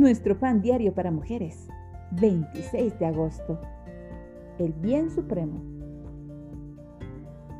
Nuestro 0.00 0.38
pan 0.38 0.62
diario 0.62 0.94
para 0.94 1.10
mujeres, 1.10 1.68
26 2.12 2.98
de 2.98 3.04
agosto. 3.04 3.60
El 4.58 4.72
bien 4.72 5.10
supremo. 5.10 5.60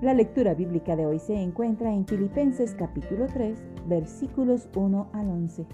La 0.00 0.14
lectura 0.14 0.54
bíblica 0.54 0.96
de 0.96 1.04
hoy 1.04 1.18
se 1.18 1.34
encuentra 1.34 1.92
en 1.92 2.06
Filipenses 2.06 2.74
capítulo 2.74 3.26
3, 3.26 3.62
versículos 3.88 4.70
1 4.74 5.10
al 5.12 5.28
11. 5.28 5.66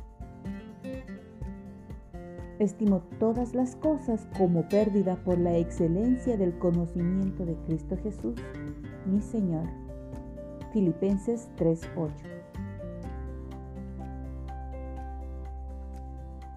Estimo 2.59 3.03
todas 3.21 3.55
las 3.55 3.77
cosas 3.77 4.27
como 4.37 4.69
pérdida 4.69 5.23
por 5.23 5.39
la 5.39 5.57
excelencia 5.57 6.37
del 6.37 6.59
conocimiento 6.59 7.47
de 7.47 7.55
Cristo 7.69 7.97
Jesús, 8.03 8.35
mi 9.07 9.21
Señor. 9.21 9.69
Filipenses 10.73 11.49
3:8. 11.59 12.36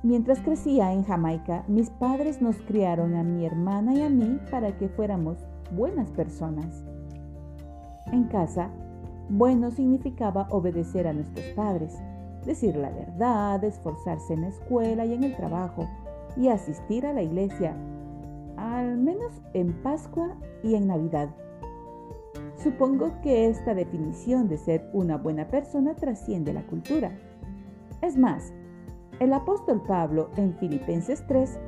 Mientras 0.01 0.39
crecía 0.39 0.93
en 0.93 1.03
Jamaica, 1.03 1.65
mis 1.67 1.89
padres 1.89 2.41
nos 2.41 2.55
criaron 2.61 3.15
a 3.15 3.23
mi 3.23 3.45
hermana 3.45 3.93
y 3.93 4.01
a 4.01 4.09
mí 4.09 4.39
para 4.49 4.77
que 4.77 4.87
fuéramos 4.87 5.37
buenas 5.75 6.09
personas. 6.11 6.85
En 8.13 8.23
casa, 8.25 8.69
bueno 9.27 9.71
significaba 9.71 10.47
obedecer 10.51 11.05
a 11.05 11.11
nuestros 11.11 11.45
padres, 11.47 11.97
decir 12.45 12.77
la 12.77 12.91
verdad, 12.91 13.61
esforzarse 13.65 14.33
en 14.33 14.41
la 14.41 14.47
escuela 14.47 15.05
y 15.05 15.13
en 15.13 15.25
el 15.25 15.35
trabajo 15.35 15.85
y 16.37 16.47
asistir 16.47 17.05
a 17.05 17.11
la 17.11 17.21
iglesia, 17.21 17.75
al 18.55 18.97
menos 18.97 19.41
en 19.53 19.73
Pascua 19.83 20.37
y 20.63 20.75
en 20.75 20.87
Navidad. 20.87 21.29
Supongo 22.55 23.19
que 23.21 23.49
esta 23.49 23.73
definición 23.73 24.47
de 24.47 24.57
ser 24.57 24.89
una 24.93 25.17
buena 25.17 25.49
persona 25.49 25.93
trasciende 25.95 26.53
la 26.53 26.65
cultura. 26.65 27.11
Es 28.01 28.17
más, 28.17 28.53
el 29.19 29.33
apóstol 29.33 29.81
Pablo 29.81 30.29
en 30.37 30.55
Filipenses 30.55 31.23
3 31.27 31.59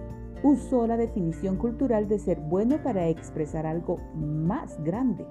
usó 0.44 0.88
la 0.88 0.96
definición 0.96 1.58
cultural 1.58 2.08
de 2.08 2.18
ser 2.18 2.40
bueno 2.40 2.82
para 2.82 3.08
expresar 3.08 3.66
algo 3.66 3.98
más 4.16 4.82
grande. 4.84 5.26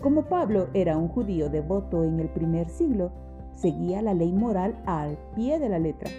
Como 0.00 0.24
Pablo 0.24 0.68
era 0.74 0.96
un 0.96 1.08
judío 1.08 1.50
devoto 1.50 2.04
en 2.04 2.18
el 2.18 2.28
primer 2.28 2.68
siglo, 2.68 3.12
seguía 3.52 4.02
la 4.02 4.14
ley 4.14 4.32
moral 4.32 4.82
al 4.86 5.18
pie 5.34 5.58
de 5.58 5.68
la 5.68 5.78
letra. 5.78 6.10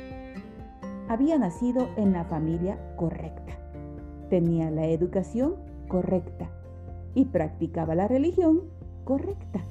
Había 1.07 1.37
nacido 1.37 1.87
en 1.97 2.13
la 2.13 2.23
familia 2.25 2.77
correcta, 2.95 3.53
tenía 4.29 4.71
la 4.71 4.85
educación 4.85 5.55
correcta 5.87 6.49
y 7.15 7.25
practicaba 7.25 7.95
la 7.95 8.07
religión 8.07 8.61
correcta. 9.03 9.61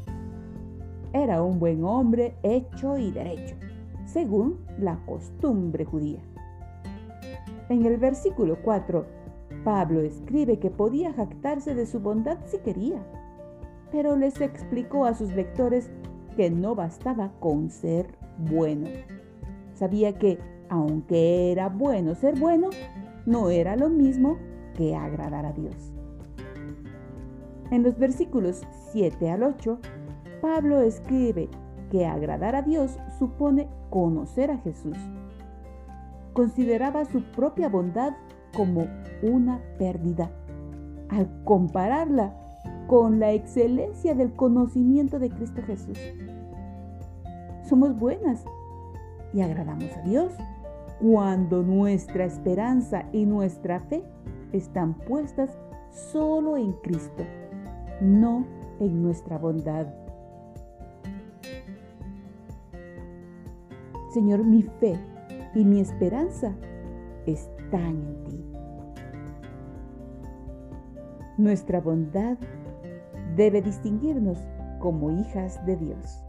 Era 1.12 1.42
un 1.42 1.60
buen 1.60 1.84
hombre 1.84 2.34
hecho 2.42 2.98
y 2.98 3.10
derecho 3.12 3.54
según 4.14 4.60
la 4.78 4.96
costumbre 5.06 5.84
judía. 5.84 6.20
En 7.68 7.84
el 7.84 7.96
versículo 7.96 8.58
4, 8.62 9.04
Pablo 9.64 10.02
escribe 10.02 10.60
que 10.60 10.70
podía 10.70 11.12
jactarse 11.12 11.74
de 11.74 11.84
su 11.84 11.98
bondad 11.98 12.38
si 12.46 12.58
quería, 12.58 13.04
pero 13.90 14.14
les 14.14 14.40
explicó 14.40 15.04
a 15.04 15.14
sus 15.14 15.32
lectores 15.32 15.90
que 16.36 16.48
no 16.48 16.76
bastaba 16.76 17.32
con 17.40 17.70
ser 17.70 18.06
bueno. 18.38 18.86
Sabía 19.72 20.16
que, 20.16 20.38
aunque 20.68 21.50
era 21.50 21.68
bueno 21.68 22.14
ser 22.14 22.38
bueno, 22.38 22.70
no 23.26 23.50
era 23.50 23.74
lo 23.74 23.88
mismo 23.88 24.38
que 24.76 24.94
agradar 24.94 25.44
a 25.44 25.52
Dios. 25.52 25.92
En 27.72 27.82
los 27.82 27.98
versículos 27.98 28.62
7 28.92 29.28
al 29.28 29.42
8, 29.42 29.80
Pablo 30.40 30.82
escribe 30.82 31.48
que 31.94 32.06
agradar 32.06 32.56
a 32.56 32.62
Dios 32.62 32.98
supone 33.20 33.68
conocer 33.88 34.50
a 34.50 34.58
Jesús. 34.58 34.96
Consideraba 36.32 37.04
su 37.04 37.22
propia 37.22 37.68
bondad 37.68 38.14
como 38.56 38.88
una 39.22 39.60
pérdida 39.78 40.28
al 41.08 41.28
compararla 41.44 42.34
con 42.88 43.20
la 43.20 43.30
excelencia 43.30 44.16
del 44.16 44.34
conocimiento 44.34 45.20
de 45.20 45.30
Cristo 45.30 45.62
Jesús. 45.62 45.96
Somos 47.62 47.96
buenas 47.96 48.44
y 49.32 49.42
agradamos 49.42 49.96
a 49.96 50.02
Dios 50.02 50.32
cuando 51.00 51.62
nuestra 51.62 52.24
esperanza 52.24 53.04
y 53.12 53.24
nuestra 53.24 53.78
fe 53.78 54.02
están 54.50 54.94
puestas 54.94 55.56
solo 55.92 56.56
en 56.56 56.72
Cristo, 56.72 57.22
no 58.00 58.44
en 58.80 59.00
nuestra 59.00 59.38
bondad. 59.38 59.86
Señor, 64.14 64.44
mi 64.44 64.62
fe 64.62 64.96
y 65.56 65.64
mi 65.64 65.80
esperanza 65.80 66.54
están 67.26 68.00
en 68.00 68.24
ti. 68.24 68.44
Nuestra 71.36 71.80
bondad 71.80 72.38
debe 73.34 73.60
distinguirnos 73.60 74.38
como 74.78 75.10
hijas 75.10 75.66
de 75.66 75.76
Dios. 75.78 76.24